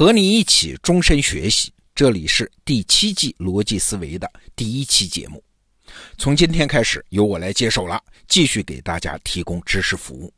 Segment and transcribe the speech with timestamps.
[0.00, 4.26] 和你一起终身学习，这里是第七季逻辑思维的
[4.56, 5.44] 第一期节目。
[6.16, 10.32] 从今天开始，由我来接手了，继续给大家提供知识服务。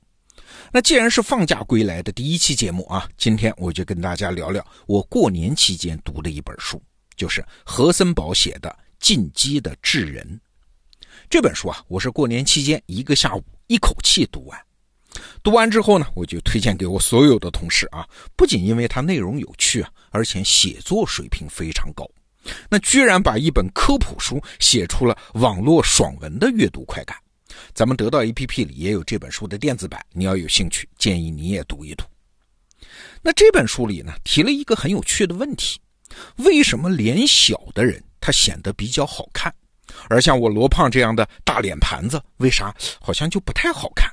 [0.72, 6.82] 那既然是放假归来的第一期节目啊，今天我就跟大家聊聊我过年期间读的一本书，
[7.14, 8.68] 就是何森堡写的
[8.98, 10.26] 《进击的智人》
[11.30, 11.84] 这本书啊。
[11.86, 14.60] 我是过年期间一个下午一口气读完。
[15.42, 22.08] 读完之后呢，我就推荐给我所有的同事啊，不仅因为它内容有趣啊，而且写作水平非常高。
[22.68, 27.16] 那居然把一本科普书写出了网络爽文的阅读快感。
[27.74, 32.04] 咱们得到 APP 里也有这本书的电子版，你要有兴趣，建议你也读一读。
[33.20, 35.78] 那这本书里呢，提了一个很有趣的问题：
[36.36, 39.54] 为什么脸小的人他显得比较好看，
[40.08, 44.10] 而像我罗胖这样的大脸盘子，为啥好像就不太好看？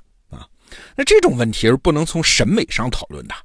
[0.95, 3.35] 那这种问题是不能从审美上讨论的，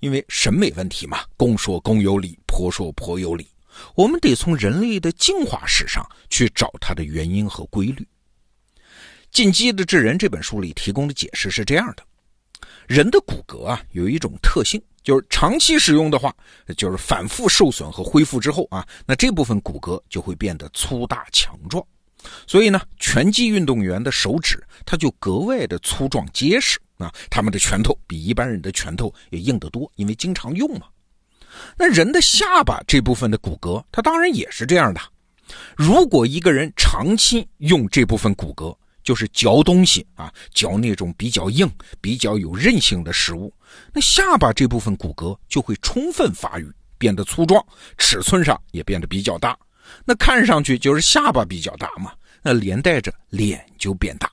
[0.00, 3.46] 因为审美问题嘛，公说公有理，婆说婆有理。
[3.94, 8.02] 我们得从人类的进化史上去找它的原因和规律。
[9.30, 12.02] 《进击的智人》这本书里提供的解释是这样的：
[12.86, 16.34] 人的骨骼啊有一种特性，就是长期使用的话，
[16.76, 21.82] 就是反复受损和恢复之后啊，那这部分骨骼就会变得粗大强壮。
[22.46, 30.86] 所以呢，拳击运动员的手指它就格外的粗壮结实啊，他们的拳头比一般人的拳头也硬得多，因为经常用嘛。
[31.76, 35.00] 那人的下巴这部分的骨骼，它当然也是这样的。
[35.76, 41.68] 如果一个人长期用这部分骨骼，就是嚼东西啊，嚼那种比较硬、
[42.00, 43.52] 比较有韧性的食物，
[43.92, 47.62] 那下巴这部分骨骼就会充分发育，变得粗壮，
[47.98, 49.58] 尺寸上也变得比较大。
[50.04, 54.30] 那看上去就是下巴比较大嘛，那连带着脸就变大。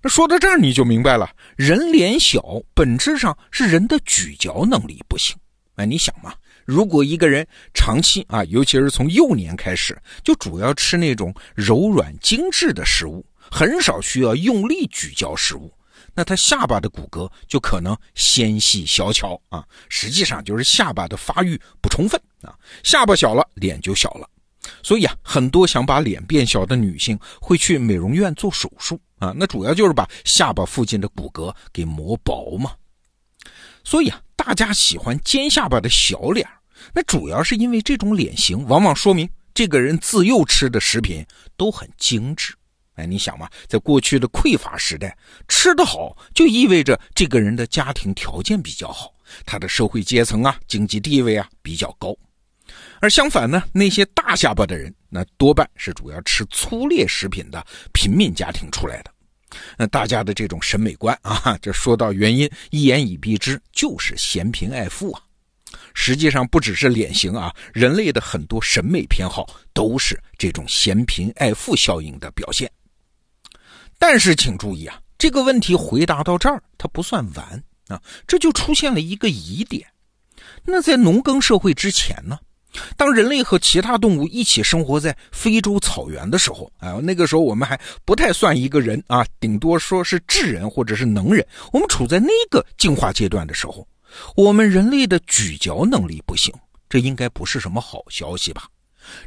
[0.00, 2.42] 那说到这儿你就明白了，人脸小
[2.74, 5.34] 本质上是人的咀嚼能力不行。
[5.76, 6.34] 哎，你想嘛，
[6.64, 15.72] 如果一个人长期啊，尤其是从幼年开始，就主要吃那种柔软精致的食物，很少需要用力咀嚼食物，
[16.14, 24.28] 那他下巴的骨骼就可能纤细小巧啊，实际上就是下巴的发育不充分啊，下巴小了，脸就小了。
[24.82, 32.72] 所以啊，很多想把脸变小的女性会去美容院做手术啊，那主要就是把下巴附近的骨骼给磨薄嘛。
[33.84, 36.48] 所以啊，大家喜欢尖下巴的小脸
[36.92, 41.24] 那主要是因为这种脸型往往说明这个人自幼吃的食品
[41.56, 42.54] 都很精致。
[42.94, 45.16] 哎，你想嘛，在过去的匮乏时代，
[45.48, 49.12] 吃得好就意味着这个人的家庭条件比较好，
[49.44, 52.16] 他的社会阶层啊、经济地位啊比较高。
[53.00, 59.10] 而相反呢，那些大下巴的人，那多半是主要吃粗劣食品的平民家庭出来的。
[59.78, 65.22] 那大家的这种审美观啊，这说到原因，一言以蔽之，就是嫌贫爱富啊。
[65.92, 72.70] 实际上不只是脸型啊，人类的很多审美偏好都是这种嫌贫爱富效应的表现。
[73.98, 79.86] 但是请注意啊，这个问题回答到这儿，它不算完啊，这就出现了一个疑点。
[80.64, 82.38] 那在农耕社会之前呢？
[82.96, 91.46] 当人类和其他动物一起生活在非洲草原的时候，啊，那个时候我们还不太算一个人啊，顶多说是智人或者是能人。
[91.72, 93.86] 我们处在那个进化阶段的时候，
[94.36, 96.52] 我们人类的咀嚼能力不行，
[96.88, 98.68] 这应该不是什么好消息吧？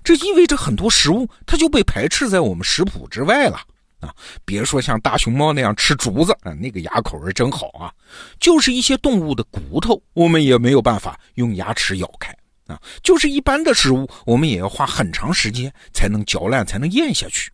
[0.03, 3.61] 这意味着很多食物它就被排斥在我们食谱之外了
[3.99, 4.13] 啊！
[4.43, 7.93] 别说像大熊猫那样吃竹子啊，那个牙口是真好啊，
[8.39, 12.35] 就是一些动物的骨头，我们也没有办法用牙齿咬开。
[12.67, 17.51] 啊，就是一般的食物，我们也要花很长时间才能嚼烂，才能咽下去。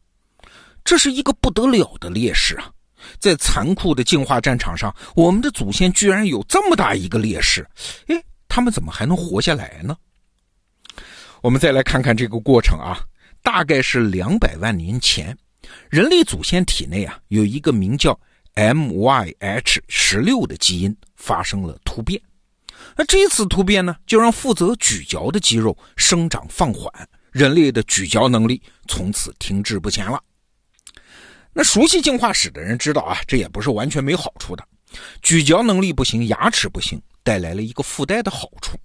[0.84, 2.70] 这是一个不得了的劣势啊！
[3.20, 7.68] 在残酷的进化战场上，我们的祖先居然有这么大一个劣势，
[8.08, 9.96] 哎，他们怎么还能活下来呢？
[11.42, 13.00] 我们再来看看这个过程啊，
[13.42, 15.38] 大概是两百万年前，
[15.90, 18.18] 人类祖先体内啊有一个名叫
[18.56, 22.22] MYH 十六的基因发生了突变。
[22.96, 26.92] 那这次突变呢，就让负责咀嚼的肌肉生长放缓，
[27.32, 30.22] 人类的咀嚼能力从此停滞不前了。
[31.54, 34.68] 那熟悉进化史的人知道啊，这也不是完全没好处的。
[35.22, 38.78] 咀嚼能力不行，牙齿不行，带来了一个附带的好处，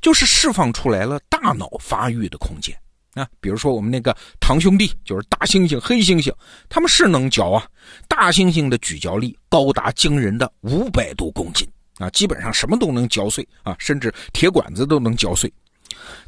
[0.00, 2.76] 就是释放出来了大脑发育的空间
[3.14, 3.26] 啊。
[3.40, 6.32] 比如说我们那个堂兄弟，就是大猩猩、黑猩猩，
[6.68, 7.66] 他们是能嚼啊，
[8.08, 11.68] 大猩猩的咀嚼力高达惊人的五百多公斤。
[11.98, 15.52] 啊，基本上什么都能嚼碎啊，甚至铁管子都能嚼碎。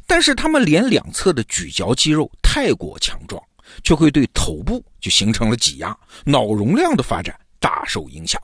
[0.05, 3.41] 但是他们脸两侧的咀嚼肌肉太过强壮，
[3.83, 8.41] 却会对头部就形成了挤压，脑容量的发展大受影响。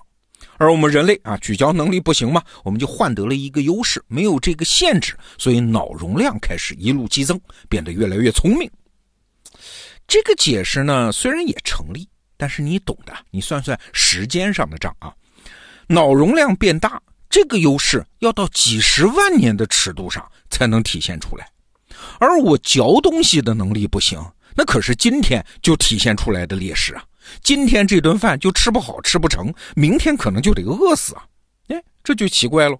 [0.58, 8.70] 而我们人类啊，咀嚼能力不行嘛，我们就换得了一个优势，没有这个限制，所以脑容量开始一路激增，变得越来越聪明。
[10.08, 15.12] 这个解释呢，虽然也成立，但是你懂的，你算算时间上的账啊，
[15.88, 17.02] 脑容量变大，
[17.34, 21.50] 这个优势要到几十万年的尺度上才能体现出来，
[22.20, 24.24] 而我嚼东西的能力不行，
[24.56, 27.04] 那可是今天就体现出来的劣势啊。
[27.42, 31.26] 今天这顿饭就吃不好吃不成，明天可能就得饿死啊！
[31.70, 32.78] 哎，这就奇怪了。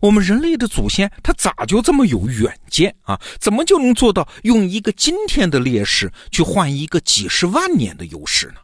[0.00, 3.20] 我们人类的祖先他咋就这么有远见啊？
[3.40, 8.60] 怎么就能做到用一个今天的劣势去换一个几十万年的优势呢？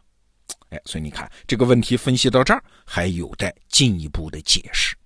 [0.69, 4.95] 哎，所以你看这个问题分析到这儿，还有待进一步的解释。《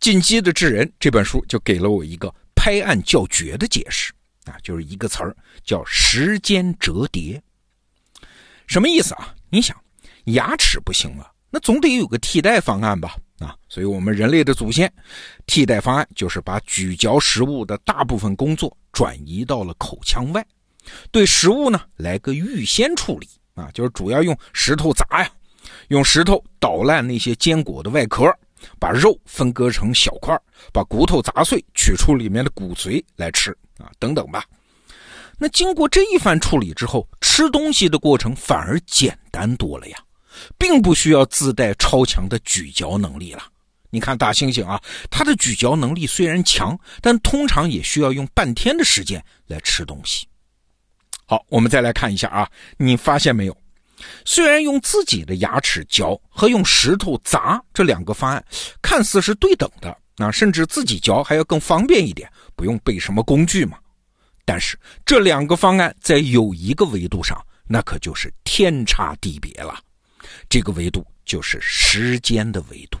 [0.00, 4.12] 进击的智人》这本书就给了我一个拍案叫绝的解释
[4.44, 7.42] 啊，就是一个词儿叫时间折叠。
[8.66, 9.34] 什么意思啊？
[9.48, 9.76] 你想，
[10.24, 13.16] 牙齿不行了，那总得有个替代方案吧？
[13.38, 14.92] 啊，所以我们人类的祖先，
[15.46, 20.44] 替代方案就是把咀嚼食物的大部分工作转移到了口腔外，
[21.10, 25.30] 对食物呢来个预先处理啊，就是主要用石头砸呀，
[25.88, 28.24] 用石头捣烂那些坚果的外壳，
[28.78, 30.38] 把肉分割成小块，
[30.72, 34.44] 把骨头砸碎，取出里面的骨髓来吃啊，等等吧。
[35.38, 39.98] 那经过这一番处理之后，吃东西的过程反而简单多了呀，
[40.56, 43.42] 并不需要自带超强的咀嚼能力了。
[43.90, 50.26] 你看大猩猩啊，它的咀嚼能力虽然强，但通常也需要用半天的时间来吃东西。
[51.26, 53.56] 好，我们再来看一下啊，你发现没有？
[54.24, 58.44] 虽然用自己的牙齿嚼和用石头砸这两个方案
[58.82, 63.78] 看似是对等的啊，甚至自己嚼还要更方便一点，不用备什么工具嘛。
[64.44, 69.78] 但是这两个方案在有一个维度上，那可就是天差地别了。
[70.48, 72.98] 这个维度就是时间的维度。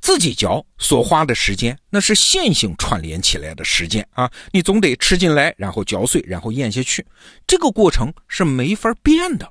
[0.00, 7.04] 自己嚼所花的时间，那是线性串联起来的时间啊，你总得吃进来，然后嚼碎，然后咽下去，
[7.46, 9.48] 这个过程是没法变的。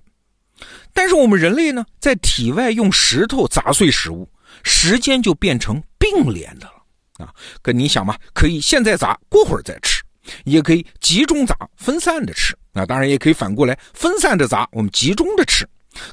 [0.94, 4.28] 但是我们人类呢，在体外用石头砸碎食物，
[4.64, 7.34] 时间就变成并联的了啊。
[7.62, 10.02] 可你想嘛，可以现在砸，过会儿再吃。
[10.44, 12.58] 也可以集中砸，分散的吃。
[12.74, 15.66] 那当然也可以反过来，分散的砸，我们集中的吃。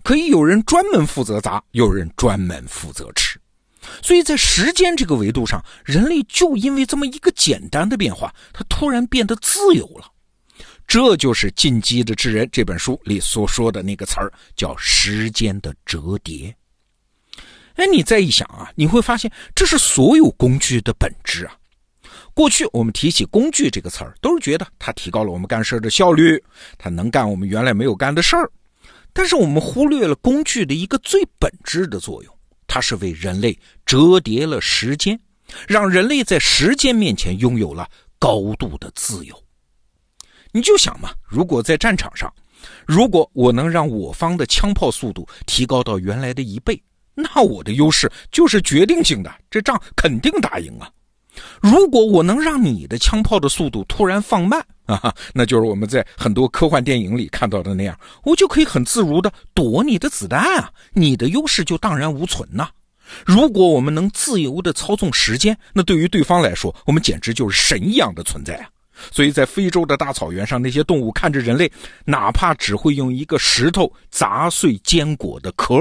[0.03, 3.41] 可以有人专门负责砸，有人专门负责吃。
[4.03, 10.11] 所以在时间这个维度上，人类就因为这么一个简单的变化，它突然变得自由了。
[10.87, 16.55] 这就是《进击的智人》这本书里所说的那个词儿，叫时间的折叠。
[17.77, 21.57] 哎，你再一想啊，你会发现这是所有工具的本质啊。
[22.35, 26.43] 过去我们提起工具这个词儿，都是觉得它提高了我们干事的效率，
[26.77, 28.51] 它能干我们原来没有干的事儿。
[29.13, 32.34] 但是我们忽略了工具的一个最本质的作用，
[32.75, 33.57] 它是为人类
[33.87, 35.17] 折叠了时间，
[35.69, 37.89] 让人类在时间面前拥有了
[38.19, 39.45] 高度的自由。
[40.51, 42.35] 你就想嘛，如果在战场上，
[42.85, 46.83] 如果我能让我方的枪炮速度提高到原来的一倍，
[47.15, 50.91] 那我的优势就是决定性的，这仗肯定打赢啊。
[51.61, 62.69] 如果我能让你的枪炮的速度突然放慢 啊，那就是我们在很多科幻电影里看到的那样，我就可以很自如的躲你的子弹啊，你的优势就荡然无存呐。
[63.25, 68.69] 如果我们能自由的操纵时间，那对于对方来说，我们简直就是神一样的存在啊。
[69.11, 71.71] 所以在非洲的大草原上，那些动物看着人类，
[72.05, 75.77] 哪怕只会用一个石头砸碎坚果的壳，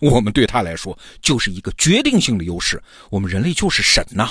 [0.00, 2.82] 我们对他来说就是一个决定性的优势。
[3.10, 4.30] 我们人类就是神呐。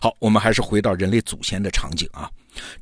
[0.00, 2.30] 好，我们还是回到人类祖先的场景啊。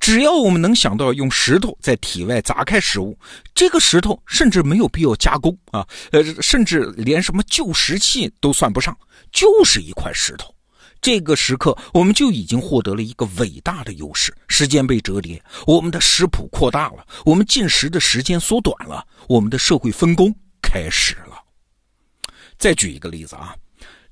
[0.01, 3.19] 只要我们能想到用石头在体外砸开食物，
[3.55, 8.97] 这个石头甚至没有必要加工啊，呃，甚至连什么旧石器都算不上，
[9.33, 10.55] 就是一块石头。
[11.03, 21.37] 这个时刻，我们就已经获得了一个伟大的优势：时间被折叠，我们的食谱扩大了，我们进食的时间缩短了，我们的社会分工开始了。
[22.57, 23.55] 再举一个例子啊。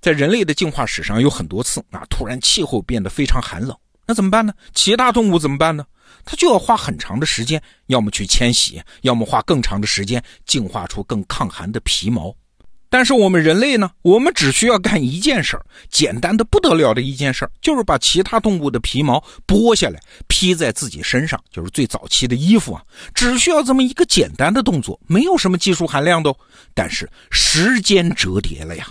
[0.05, 3.75] 在人类的进化史上，有很多次啊，突然气候变得非常寒冷，
[4.07, 4.53] 那怎么办呢？
[4.75, 5.83] 其他动物怎么办呢？
[6.27, 12.37] 它就要花很长的时间，要么去迁徙，要么花更长的时间进化出更抗寒的皮毛。
[12.91, 13.91] 但是我们人类呢？
[14.03, 22.85] 我们只需要干一件事儿，简单的不得了的一件事儿，就是把其他动物的皮毛剥下来披在自己身上，就是最早期的衣服啊。
[23.15, 26.31] 只需要这么一个简单的动作，没有什么技术含量的。
[26.75, 28.87] 但是时间折叠了呀。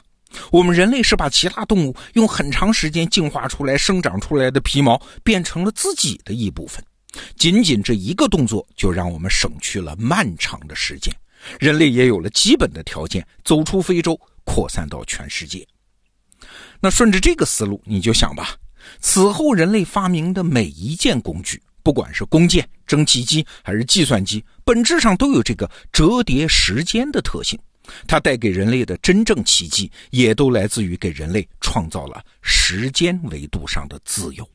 [0.52, 6.84] 我们人类是把其他动物用很长时间进化出来、生长出来的皮毛变成了自己的一部分，
[7.38, 11.16] 仅仅这一个动作就让我们省去了漫长的时间，
[11.60, 15.66] 人类也有了基本的条件走出非洲，扩散到全世界。
[16.80, 18.58] 那顺着这个思路，你就想吧，
[19.00, 27.58] 此后人类发明的每一件工具，不管是弓箭、蒸汽机还是计算机，本质上都有这个折叠时间的特性。
[28.08, 34.50] 它带给人类的真正奇迹，也都来自于给人类创造了时间维度上的自由。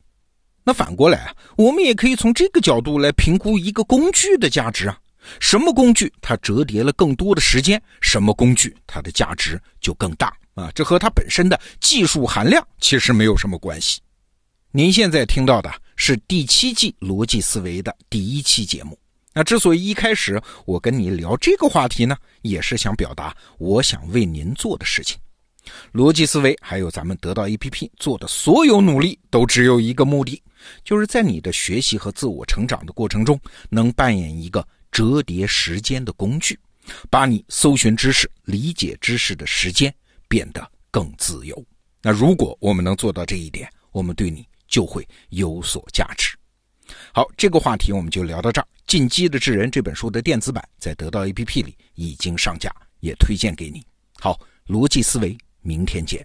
[0.65, 4.99] 那反过来啊，我们也可以从这个角度来评估一个工具的价值啊。
[5.41, 10.71] 什么工具它折叠了更多的时间，什么工具它的价值就更大啊。
[10.75, 14.01] 这和它本身的技术含量其实没有什么关系。
[14.71, 18.99] 您现在听到的是第七季逻辑思维的第一期节目。
[19.35, 25.19] 那之所以一开始我跟你聊这个话题呢，也是想表达我想为您做的事情。
[25.93, 30.43] 逻辑思维还有咱们得到 APP 做的所有努力，都只有一个目的，
[30.83, 36.59] 就是在你的学习和自我成长的过程中，能扮演一个折叠时间的工具，
[37.11, 39.95] 把你搜寻知识、理解知识的时间
[40.27, 41.63] 变得更自由。
[42.01, 46.38] 那如果我们能做到这一点，我们对你就会有所价值。
[47.19, 48.65] 好，这个话题我们就聊到这儿。
[48.87, 53.85] 《进击的智人》这本书的电子版在得到 APP 里已经上架，也推荐给你。
[54.21, 56.25] 好，逻辑思维，明天见。